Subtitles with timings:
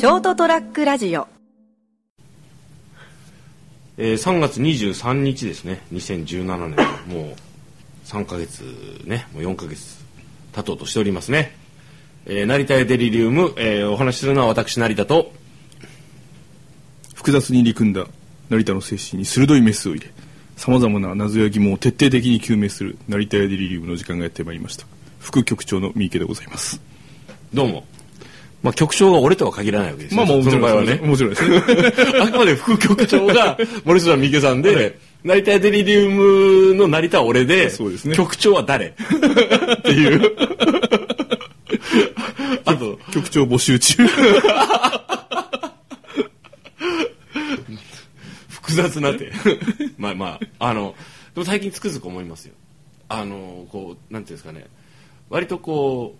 [0.00, 1.28] ショートトラックラジオ。
[3.98, 5.82] えー、3月23日ですね。
[5.92, 6.76] 2017年
[7.06, 7.34] もう
[8.06, 8.62] 3ヶ月
[9.04, 9.26] ね。
[9.34, 10.02] もう4ヶ月
[10.54, 11.54] 経とうとしておりますね、
[12.24, 15.32] えー、成田屋デリリウム、えー、お話しするのは私成田と。
[17.14, 18.06] 複雑に入り組んだ
[18.48, 20.10] 成田の精神に鋭いメスを入れ
[20.56, 24.86] さまざまな謎や疑問を徹底的に究明する成田屋デリリウムの時間がやってまいりました。
[25.18, 26.80] 副局長の三池でございます。
[27.52, 27.84] どうも
[28.62, 30.24] まあ、局長が俺とは限らないわけですよ。
[30.24, 31.62] まあ、もちろん、ね、もちろんですね。
[32.20, 38.86] あくまで副局長が森下三池さんで、はい、成田デリリウムの成田は俺で、そうですね、局長は誰？
[38.88, 38.92] っ
[39.82, 40.32] ていう。
[42.64, 44.06] あと、局長募集中。
[48.48, 49.32] 複雑なって。
[49.98, 50.94] まあまあ、あの、
[51.34, 52.54] でも最近つくづく思いますよ。
[53.08, 54.66] あの、こう、なんていうんですかね。
[55.28, 56.18] 割とこう、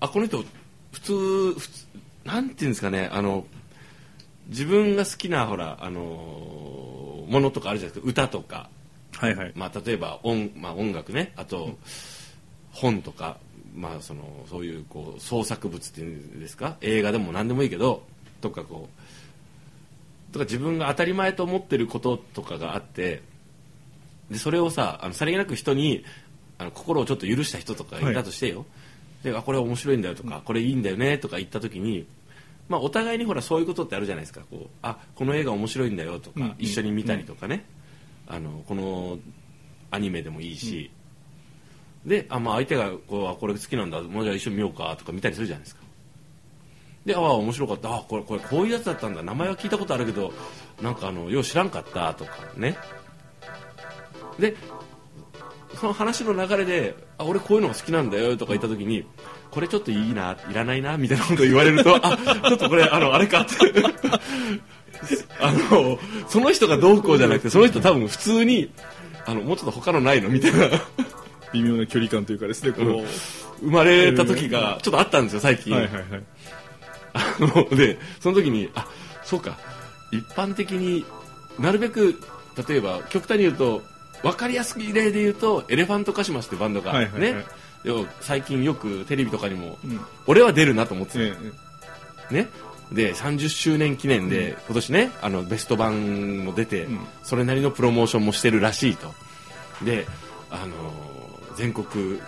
[0.00, 0.44] あ、この人、
[0.92, 1.12] 普通
[1.58, 1.86] 普通
[2.24, 3.46] なんていうんですかねあの
[4.48, 6.00] 自分が好きなほらあの
[7.30, 8.10] ものとかあるじゃないですか。
[8.10, 8.68] 歌とか、
[9.16, 9.52] はいはい。
[9.54, 11.32] まあ、例えば音,、まあ、音楽ね。
[11.36, 11.78] あと、
[12.72, 13.38] 本とか、
[13.74, 16.76] まあ、そのそういうこう創作物っていうんですか。
[16.80, 18.02] 映画でも何でもいいけど。
[18.40, 18.88] とかこ
[20.30, 20.32] う。
[20.32, 23.22] とか自分が当たり前と思ってることとかがあって。
[24.30, 26.04] でそれをさあのさりげなく人に
[26.58, 28.66] あの心をちょっと許した人とかいたとしてよ、はい
[29.22, 32.06] であこれ面白いんだよとかこれいいんだよねとか言った時に、
[32.68, 34.40] まあ、お互いにほらそういうことってあるじゃないですか。
[34.50, 37.64] こうあこの映画面白いんだよとか、うん、一緒に見たりとかね、
[38.28, 39.18] うん、あのこの
[39.90, 40.90] アニメでもいいし、
[42.04, 44.00] うん、であ、まあ、相手がこうあこれ好きなんだ。
[44.00, 45.82] もうじゃあ一緒に見ようかとか見たりするじゃないですか。
[47.04, 47.94] でああ面白かった。
[47.96, 49.22] あこれこれこういうやつだったんだ。
[49.22, 50.32] 名前は聞いたことあるけど
[50.82, 52.76] なんかあのよう知らんかったとかね。
[54.38, 54.56] で
[55.80, 59.06] その話の流れであ俺こういうのが好きなんだよとか言った時に
[59.50, 63.52] これちょっといいないらないなみたいなこと言われるとあちょっとこれあのあれかって。
[65.40, 68.70] あのその人がどうこうじゃなくてその人多分普通に
[69.24, 70.68] あのもうちょっと他のないのみたいな。
[71.52, 73.02] 微妙な距離感というかですねこの、
[73.60, 76.04] 生まれた時がちょっとあったんですよ最近、はいはいはい、
[77.12, 78.86] あのでその時にあ
[79.24, 79.56] そうか。
[80.12, 81.04] 一般的に
[81.58, 82.20] なるべく
[82.68, 83.82] 例えば極端に言うと
[84.22, 87.44] 分かりやすい例で言うとエレファントカシマスってバンドがね、はいはいはい、
[88.20, 91.34] 最近よくテレビとかにも、うん、俺は出るなと思ってた、え
[92.30, 92.48] え、ね。
[92.92, 99.14] で30周年記念で、うん、今年ねあのベスト版も出て、うん、それなりのプロモーションもしてるらしいと。
[99.84, 100.06] で
[100.50, 102.20] あのー、全国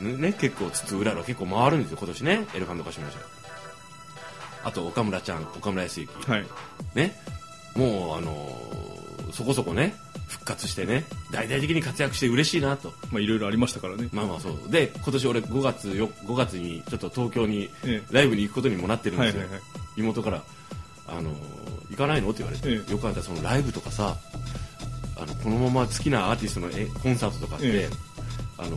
[0.00, 3.16] ね結構つつうらら結構回るんですよ今年ねエレファントカシマス
[4.62, 6.46] あと岡村ちゃん岡村康之、はい、
[6.94, 7.16] ね。
[7.74, 9.96] もうあのー、そこそこね
[10.28, 12.92] 復活してね大々的に活躍して嬉しいなと。
[13.10, 14.08] まあいろいろありましたからね。
[14.12, 14.70] まあまあそう。
[14.70, 17.70] で今年俺5月よ5月にちょっと東京に
[18.10, 19.62] ライブに行くことにもなってるんですよ、はいはいはい、
[19.96, 20.42] 妹から
[21.06, 21.30] あの
[21.90, 22.30] 行かないの？
[22.30, 24.16] って言われて、ええ、よかったらそのライブとかさ
[25.16, 27.88] あのこのまま好きなアーティストのえコンサートとかって、え、
[28.58, 28.76] あの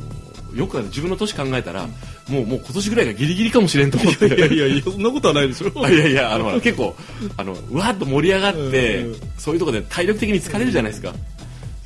[0.56, 4.28] よく自分の年考えたら、うん、もうもう今年ぐらいがギリギリかもしれんと思って。
[4.28, 5.68] いやいやいやそんなことはないでしょ。
[5.88, 6.96] いやいやあの結構
[7.38, 9.06] あのわっと盛り上がって、
[9.38, 11.14] そういうところで体力的に疲れるじゃないですか、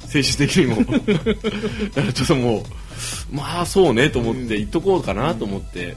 [0.07, 0.75] 精神的にも。
[1.95, 5.95] だからちょっともうまあそうねと思って言っとこうかなと思って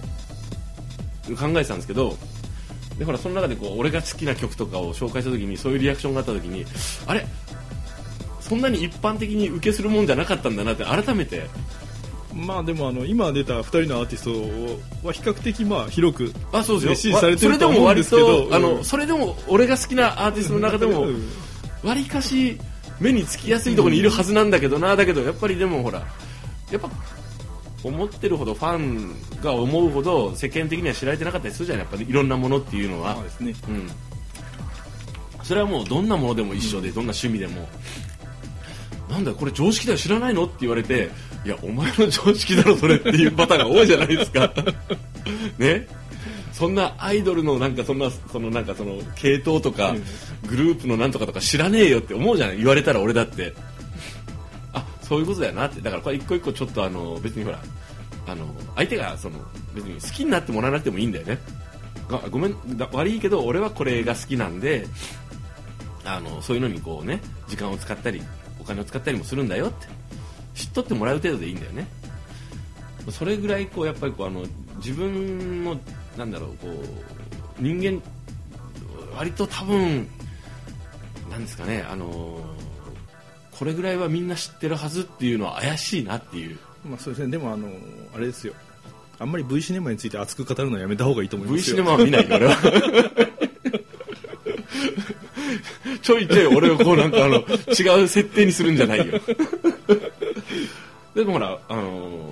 [1.38, 2.16] 考えてたんですけど
[2.98, 6.64] でほらその中でこう俺が好きな曲とかを紹介した時にそういうリアクションがあった時に
[7.06, 7.26] あれ？
[8.40, 11.46] そんなに一般的に受けするもんじゃなかったんだなって改めて。
[12.34, 14.24] まあでもあの今出た2人のアーティス
[15.02, 18.48] トは比較的まあ広くあそうです支持されてると思うんですけど。
[18.52, 21.06] あのそれでも俺が好きなアーティストの中でも
[21.82, 22.60] わりかし
[23.00, 26.06] 目につきやすいところにいるはずなんだけどな、だけどやっぱりでもほら
[26.70, 26.90] やっぱ
[27.84, 33.14] 思ってるほどファンが思うほど世間的には知られてなかったりするじゃないやっぱりいろんなものっていうのは。
[33.14, 33.90] そうですね、うん、
[35.44, 37.68] それはもうどんなものでも一緒で、うん、どんな趣味でも。
[39.08, 41.10] なんだこれ常識だよ知らないのって言われて
[41.42, 44.52] いやお前の常識だろそれっていうパターンが多いじゃないですか。
[45.56, 45.86] ね
[46.52, 49.94] そんなアイドルのなんかそんなそのなんかその系統とか
[50.48, 52.58] グループのなんとかとか知らねえよって思うじゃない？
[52.58, 53.54] 言われたら俺だって。
[54.72, 55.80] あそういうことだよなって。
[55.80, 57.60] だからこれ一個一個ちょっとあの別にほら
[58.26, 58.46] あの
[58.76, 59.38] 相手がその
[59.74, 61.38] 別に好きになってもらわなくてもいいんだよね。
[62.30, 62.56] ごめん
[62.92, 64.86] 悪いけど俺はこれが好きなんで
[66.04, 68.22] あのそういうのにこうね時間を使ったり
[68.60, 69.86] お金を使ったりもするんだよって。
[70.54, 71.86] 知っとってもらう程度でいいんだよね。
[73.10, 74.44] それぐらいこうやっぱりこうあの
[74.78, 75.78] 自分の
[76.18, 78.02] なんだろうこう人間
[79.16, 80.08] 割と多分
[81.30, 82.40] なんですかねあの
[83.58, 86.58] これぐらいはみんな知ってるはずっていうのは怪しいなっていう。
[86.84, 87.30] まあそうですね。
[87.32, 87.68] でもあの
[88.14, 88.52] あれですよ。
[89.18, 91.76] あんまり V シネマについて熱く語るのはやめた方がいいと思いますよ。
[91.76, 92.56] V シネマは見ないよ俺は。
[96.02, 97.42] ちょいちょい俺をこうなんかあの違
[98.02, 99.06] う設定にするんじゃないよ。
[101.16, 102.27] でもほらあのー、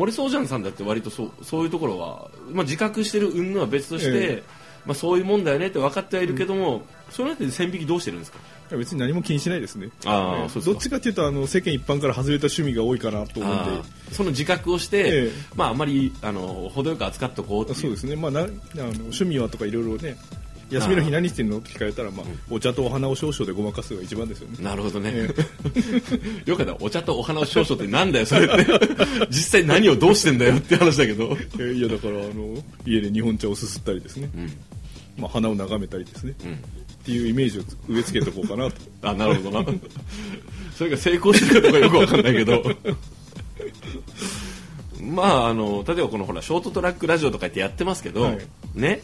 [0.00, 4.42] 森宗ジさんだって割とそうそういうところは、まあ、自覚してる云々は別として、え
[4.86, 8.38] まあ、そういうもんだよねって分かってはいるけども、その辺で線引きどうしてるんですか？
[8.70, 9.88] 別に何も気にしないですね。
[10.06, 10.08] ええ。
[10.08, 10.64] あーそうですか。
[10.72, 15.30] どっちかっていうとあの世間一般から外れた趣味が多いかなと思うんであーその自覚をして、ええ。
[15.54, 17.78] まああんまりあの程よく扱っとこうっていう。
[17.78, 18.50] そうですね、まあ、なあの
[18.84, 20.16] 趣味はとかいろいろね
[20.70, 21.58] 休みの日何してんの？
[21.58, 24.64] って聞かれたら、まあ、お茶とお花を少々でごまかすのが一番ですよね。
[24.64, 25.28] なるほどね、え
[26.50, 26.76] よかった。
[26.80, 28.66] お茶とお花を少々ってなんだよそれって。
[29.30, 31.36] 実際何をどうしてんだよって話だけど。
[31.58, 34.52] えーいやだからあの家で日本茶をすすったりですね、うん。
[35.18, 36.52] まあ、花を眺めたりですね、うん。
[36.52, 36.56] っ
[37.04, 38.76] ていうイメージを植え付けておこうかなと。
[39.08, 39.66] あなるほどな。
[40.76, 42.62] それが成功してるかどうかよくわかんないけど。
[45.02, 48.38] まああの例えばこのほらショートトラックラジオとか言ってやってますけど、はい。
[48.74, 49.00] ね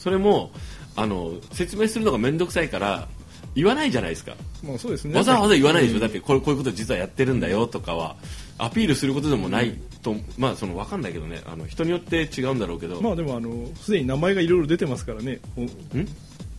[0.00, 0.50] それも
[0.96, 3.06] あの説明するのが面倒くさいから
[3.54, 4.34] 言わないじゃないですか。
[4.64, 5.14] まあそうですね。
[5.14, 6.00] わざわざ言わないでしょ、うん。
[6.00, 8.16] だってこうこういうこと実はやってるんだよとかは
[8.58, 11.42] アピールすることでもないと、まあその分かんないけどね。
[11.46, 15.40] あの人によって違うんだろうけど、まあでもあのすでに名前がいろいろ出てますからね。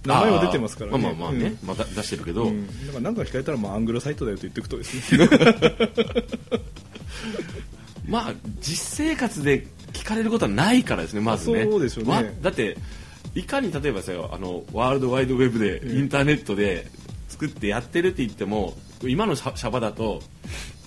[0.06, 0.98] 名前は出てますからね。
[0.98, 2.66] まあまあまあね、また出してるけど、うん。
[2.66, 5.30] から何か聞かれたら、まあ、アングルサイトだよと言っていくとですね。
[8.08, 11.64] まあ実生活で聞かれることはないからですねまずね。
[11.64, 12.12] そうでしょうね。
[12.12, 12.78] わだって
[13.36, 16.88] いかに例えばさあのワールドワイドウェブでインターネットで
[17.30, 18.74] 作ってやってるって言っても
[19.04, 20.22] 今のシャバだと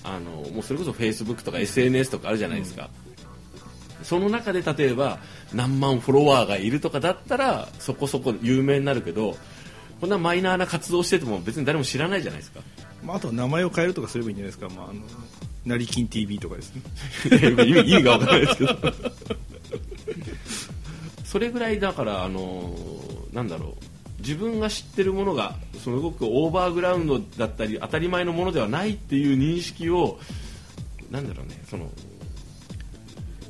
[0.03, 2.91] あのもうそれこそフェイスブックとか SNS とかあるじゃないですか、
[4.03, 5.19] その中で例えば
[5.55, 9.37] 何万フォロワーがいるとかだったらそこそこ有名になるけど
[10.01, 12.61] こんなマイナーな活動してても別に誰も知らないじゃないですか。
[13.03, 15.03] まあ、あとは名前を変えるとかすればいいんじゃないですか、まあ、あの
[15.65, 16.83] 成金 TV とかですね。
[17.67, 18.77] 意味意味がわからないですけど
[21.35, 22.71] それぐらいだからあの
[23.33, 23.73] なんだろう。
[24.21, 30.21] 自分が知ってるものがすごくオーバーグラウンドだったり当たり前のものではないっていう認識を
[31.11, 31.91] なんだろうねその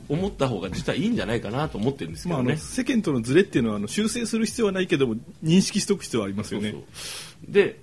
[0.09, 2.55] 思った方が実はいいんじゃないかなと思ってるんですけまあ、どね。
[2.55, 6.71] あの世間とのズレっていうのはあの修正する必要はないけども認識しておく必要はありますよね。
[6.71, 6.87] そうそ
[7.51, 7.53] う。
[7.53, 7.81] で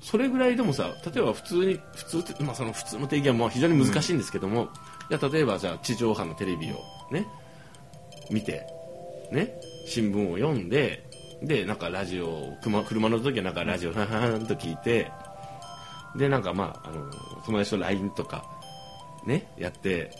[0.00, 4.68] それぐらいでもさ例えば普通に普通まあ、その普通の定義はまあ非常に難しいんですけども、
[5.08, 7.28] じゃあ例えばじゃあ地上波のテレビをね
[8.32, 8.73] 見て
[9.34, 11.04] ね新聞を読んで
[11.42, 15.10] でなんかラジオ車車の時はなんかラジオ はははんと聞いて
[16.16, 17.10] でなんかまああの
[17.44, 18.44] 友達と LINE とか
[19.26, 20.10] ねやって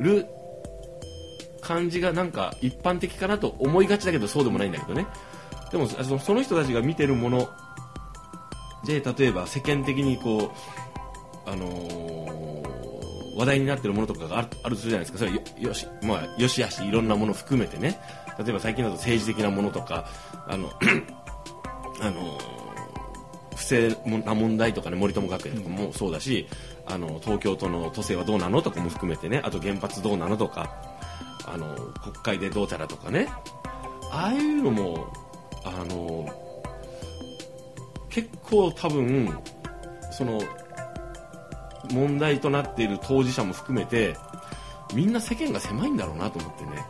[0.00, 0.26] る
[1.60, 5.06] 感じがなんか一般的かなと思いがちだけどそうでもないんだけどね。
[5.70, 7.48] でもその人たちが見てるもの
[8.84, 10.52] で例えば世間的にこ
[11.46, 12.24] う、あのー
[13.36, 15.18] 話題になってるものとかがあるあるとするじゃないですか。
[15.18, 18.00] それよよし,、まあ、よしあしいろんなもの含めてね。
[18.38, 20.06] 例えば最近だと政治的なものとか
[20.46, 20.70] あの
[22.00, 22.64] あのー
[23.54, 26.46] 不正な問題とかね森友学園とかもそうだし、
[26.86, 30.70] あの東京都の都政はどうなのとかも含めてねあと原発どうなのとか
[31.46, 33.28] あの国会でどうたらとかね
[34.10, 35.06] ああいうのも
[35.64, 36.28] あの
[38.10, 39.36] 結構多分
[40.12, 40.40] その
[41.90, 44.16] 問題となっている当事者も含めて
[44.94, 46.84] みんな世間が狭いんだろうなと思ってね。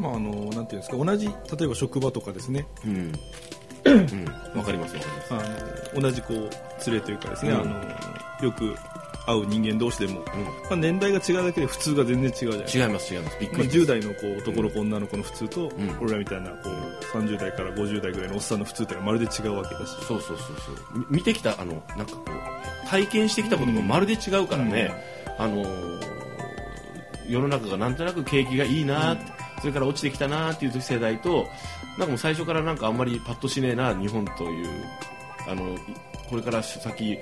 [0.00, 1.32] まああのなんていうんですか同じ例
[1.64, 3.12] えば職場とかですねうん。
[3.86, 5.34] うん、わかりますわかります。
[5.34, 8.74] あの同じこう連れというかですね、うんあのよく
[9.26, 13.38] 会う人間同士でも、うまあ、年代が違うだけで普通が全然違うじゃないですかん、違います違います。
[13.40, 13.68] びっくまあ、り。
[13.70, 20.98] 10代のこう男の子、女の子の普通と、ん俺らみたいなこう30代から50代ぐらいのおっさんの普通っていうのはまるで違うわけだしそうそうそうそう。
[21.10, 24.92] み見てきたあのなんかこう体験してきたことがまるで違うからね。
[25.38, 26.16] あのー
[27.28, 29.16] 世の中がなんとなく景気がいいな、
[29.60, 31.48] それから落ちてきたなっていう世代と
[31.98, 34.66] なんかもう最初からなんかあんまりパッとしねえな日本という
[35.48, 35.78] あのい
[36.28, 37.18] これから先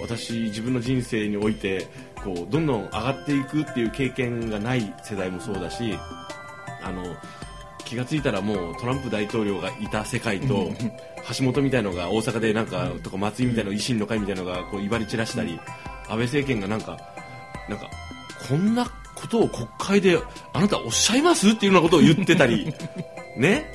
[0.00, 1.88] 私自分の人生において
[2.22, 5.98] こうどんどん上がっていくっていう経験がない世代もそうだし
[6.82, 7.16] あの
[7.84, 10.70] 気がついたらもうトランプ大統領がいた世界と
[11.36, 15.58] 橋本みたいのが大阪でなんかとか松井みたいな維新の会みたいのがこう威張り散らしたり
[16.08, 16.98] 安倍政権がなんか
[17.68, 17.90] なんか
[18.48, 20.18] こんなことを国会で
[20.52, 22.72] あなたおっしゃいますっていうようなことを言ってたり
[23.36, 23.66] ね？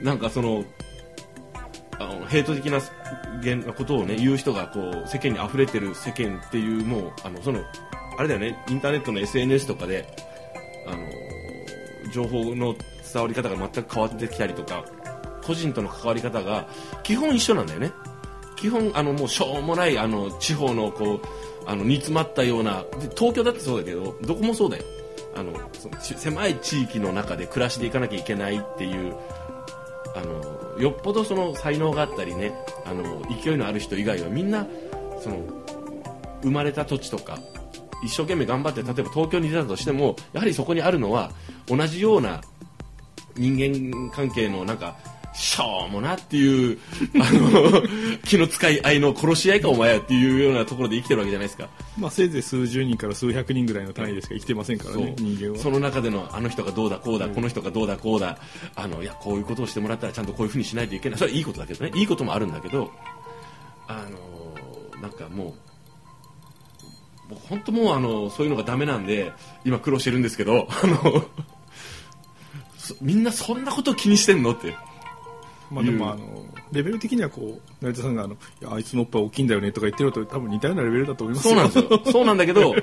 [0.00, 0.64] なんかその
[1.98, 2.80] あのヘイト的な
[3.72, 7.62] ことをね言う人がこう世間に溢れてる世間っていうもうあのその
[8.18, 10.06] あれだよねインターネットの SNS とかで
[10.86, 12.74] あの情報の
[13.12, 14.84] 伝わり方が全く変わってきたりとか
[15.44, 16.66] 個人との関わり方が
[17.02, 17.92] 基本一緒なんだよね。
[18.56, 21.26] 基本あのもうしょうもないあの地方のこう
[21.66, 24.84] あの煮詰まったようなで東京だってそうだけどどこもそうだよ。
[25.34, 29.14] あのその狭い地域の中で暮らしていかなきゃいけないっていう
[30.14, 32.52] あのよっぽどその才能があったりね
[32.84, 34.66] あの勢いのある人以外はみんな
[35.22, 35.38] その
[36.42, 37.38] 生まれた土地とか
[38.04, 41.30] 一生懸命頑張って例えば東京に出たとしてもやはりそこにあるのは
[41.66, 42.42] 同じような
[43.36, 44.96] 人間関係のなんか
[45.34, 46.78] しょうもなっていう
[47.14, 47.82] あの
[48.24, 51.68] 気の使い合いの殺し合いかお前やっていうようなところで生きてるわけじゃないですか。
[51.98, 55.58] まあせいぜい数十人から数百人ぐらいの単位でしか生きてませんからね人間は。
[55.58, 58.38] その中でのあの人がどうだこうだ、この人がどうだこうだ
[58.74, 61.18] あのいやこういうことをしてもらったらちゃんとこういうふうにしないといけない。
[61.18, 61.92] それはいいことだけどね。
[61.94, 62.90] いいこともあるんだけど
[63.88, 65.54] あのなんかもう
[67.28, 69.32] 僕本当もうあのそういうのがダメなんで
[69.64, 71.24] 今苦労してるんですけどあの
[72.76, 74.74] そみんなそんなことを気にしてんのって
[75.72, 82.02] まあでもあのレベル的にはこう成田さんがあのいやあいつのおっぱい大きいんだよねとか言ってるのと多分似たようなレベルだと思いますそうなんですよ。
[82.12, 82.74] そうなんだけど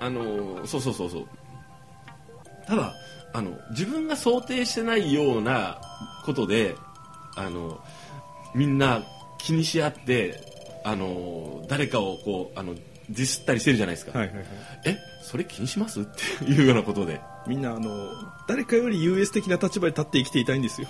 [0.00, 1.26] あのそうそうそうそう。
[2.66, 2.94] ただ
[3.32, 5.80] あの自分が想定してないような
[6.24, 6.74] ことで
[7.36, 7.80] あの
[8.54, 9.02] みんな
[9.38, 10.40] 気にし合って
[10.84, 14.46] あの誰かをこうあのディスったりしてるじゃないですか、はいはいはい。
[14.86, 16.00] えそれ気にします？
[16.00, 17.20] っていうようなことで。
[17.46, 17.90] みんなあの
[18.48, 20.88] 誰かより優越的な立場で立って生きていたいんですよ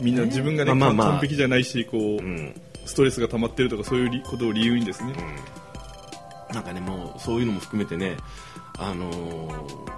[0.00, 1.10] みんな自分がね、まあまあまあ。
[1.12, 2.60] 完璧じゃないしこう、うん。
[2.84, 5.12] ストレスが溜まってるとかそういうりことを理由にですね、
[6.54, 8.16] なんかねもうそういうのも含めてね
[8.78, 9.96] あのー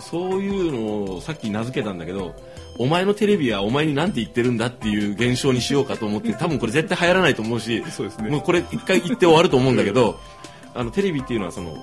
[0.00, 2.34] そういうのをさっき名付けたんだけど
[2.78, 8.30] お前のテレビはお前に何て言ってるんだっていう現象にしようかと思って 多分これ絶対流行らないと思うしそうですね。
[8.30, 10.18] もうこれ一回言って終わると思うんだけど
[10.74, 11.76] あのテレビっていうのはその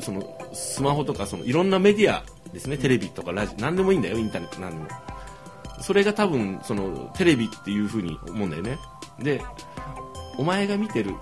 [0.00, 4.88] そのスマホとかそのいろんなメディアですねテレビとかラジオ何でもいいんだよインターネット何でも
[5.80, 8.78] それが多分そのテレビっていう風に思うんだよね。
[9.18, 9.42] で
[10.38, 11.14] お前が見てる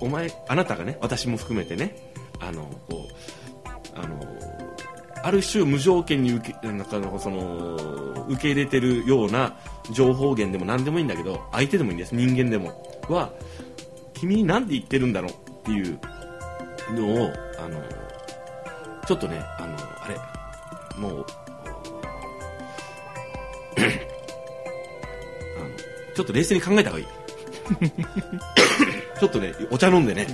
[0.00, 4.20] お前あなたがね私も含めてねあのこうあの
[5.24, 6.86] ある種無条件に受けなんか
[7.18, 7.76] その
[8.28, 9.56] 受け入れてるような
[9.92, 12.14] 情報源でも何でもいいんだけど相手でもいいんです。
[12.14, 12.90] 人間でも。
[13.08, 13.32] は
[14.14, 15.98] 君に何で言ってるんだろうっていう
[16.94, 17.82] のをあの
[19.06, 20.16] ちょっとねあのあれ
[21.00, 21.26] もう
[26.14, 27.06] ちょっと冷静に考えた方がいい。
[29.20, 30.26] ちょっとねお茶飲んでね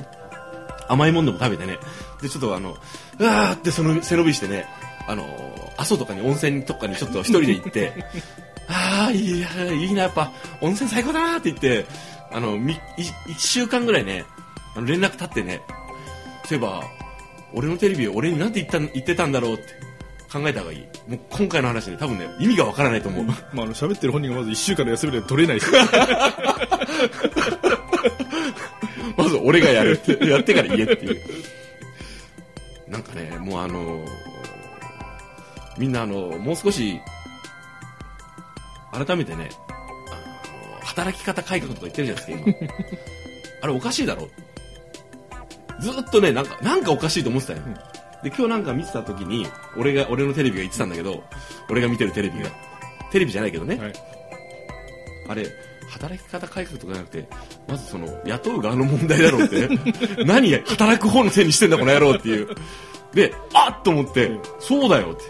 [0.89, 1.79] 甘いもんでも食べてね。
[2.23, 2.77] でちょっとあの
[3.19, 4.67] うわーってその背伸びしてね
[5.07, 5.27] あの
[5.77, 7.93] 阿蘇とかに温泉とかにちょっと一人で行って
[8.69, 11.87] ああいいやいいなやっぱ温泉最高だなって言って
[12.31, 14.25] あのみ1週間ぐらいね
[14.77, 15.63] あの連絡立ってね
[16.45, 16.83] そういえば
[17.55, 19.63] 俺のテレビ俺に何て言った言ってたんだろうって
[20.31, 20.81] 考えた方がいい。
[21.09, 25.61] もう今回の話ね多分ね意味がわからないと思う、 まあ、あの喋ってる本人がまず1週間の休みで取れない。
[25.61, 25.67] し
[29.17, 29.93] まず俺がやる。
[29.93, 31.21] ってやってから言えっていう。
[32.89, 34.05] なんかねもうあの
[35.77, 37.01] みんなあのもう少し
[38.93, 40.15] 改めてねあ
[40.75, 42.55] の働き方改革とか言ってるじゃないですか今。
[43.63, 44.29] あれおかしいだろ。
[45.81, 47.61] ずっとねなんかなんかおかしいと思ってたよ、
[48.23, 49.47] で今日なんか見てた時に
[49.77, 51.23] 俺が俺のテレビが言ってたんだけど
[51.71, 52.51] 俺が見てるテレビが。
[53.11, 53.93] テレビじゃないけどね、はい。
[55.29, 55.47] あれ
[55.91, 57.29] 働き方改革とかじゃなくて
[57.67, 59.69] まずその雇う側の問題だろうって
[60.25, 62.49] 何働く方のせいにしてんだこの野郎っていう。
[63.15, 65.25] であっと思って、そうだよって。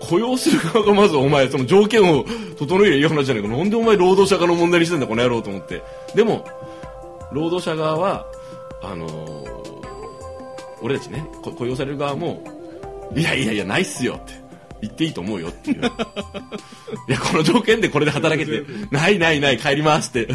[0.00, 2.24] 雇用する側がまずお前その条件を
[2.58, 5.82] 整えりゃいい話じゃないかなんでお前労働者側の問題にしてんだこの野郎と思って。
[6.16, 6.44] でも
[7.30, 8.26] 労働者側は
[8.82, 9.61] あのー
[10.82, 12.42] 俺たちねこ雇用される側も
[13.14, 14.32] いやいやいやないっすよって
[14.82, 15.82] 言っていいと思うよっていう。
[17.08, 20.26] いやこの条件でこれで働けてないないない帰りますって。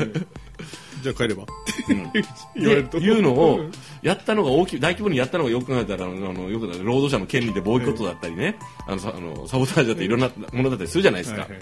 [1.03, 1.43] じゃあ帰れば？
[1.89, 2.11] うん。
[2.55, 2.97] 言われると。
[2.97, 3.59] っていうのを
[4.01, 11.59] やったのが大きい大規模にやったのがよく考えたらあのよく労働者の権利でボイコットだったりね、あのさあのサボタージュだったりいろんなものだったりするじゃないですか、はいはい。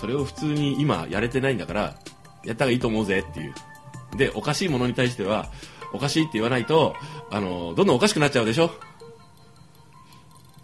[0.00, 1.98] それを普通に今やれてないんだから
[2.44, 3.54] やった方がいいと思うぜっていう。
[4.16, 5.50] でおかしいものに対しては
[5.92, 6.94] おかしいって言わないと
[7.30, 8.70] あのどんどんおかしくなっちゃうでしょ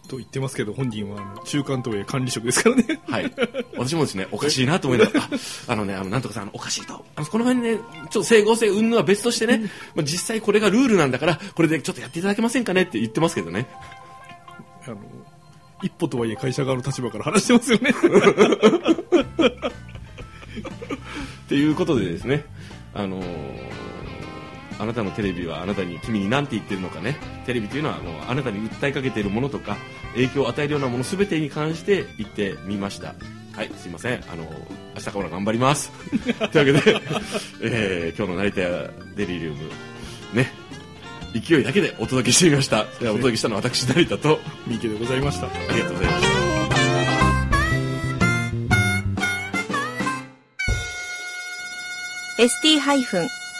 [0.06, 3.32] と言ってますけど本人は中間とはいえ管理職ですからねはい。
[3.76, 5.28] 私もですね、 おかしいなと思いながら、あ
[5.72, 7.04] あのね、あの、なんとかさん、おかしいと。
[7.16, 13.66] あの、この辺ね、ちょっと整合性云々は別としてね、まあ、実際これがルールなんだから、これでちょっとやっていただけませんかねって言ってますけどね。
[14.86, 14.98] あの
[15.82, 17.90] 一歩とはいえ会社側の立場から話してますよね
[21.44, 22.44] っていうことでですね、
[22.94, 23.85] あのー
[24.78, 27.16] あなたのテレビはあなたに君に何て言ってるのかね。
[27.46, 29.76] テレビというのはもうあなたに訴えかけているものとか
[30.12, 33.14] 影響を与えるようなもの全てに関して言ってみました。
[33.54, 34.24] はいすいません。
[34.30, 34.44] あの
[34.94, 35.90] 明日から頑張ります。
[36.52, 37.00] というわけで、
[37.62, 38.60] えー、今日の成田
[39.16, 39.70] デリリウム
[40.34, 40.52] ね
[41.32, 42.86] 勢いだけでお届けしてみました。
[43.00, 44.40] お届けしたのは私成田と。
[44.66, 45.46] 三池でございました。
[45.46, 46.36] ありがとうございました。
[52.38, 53.45] ST-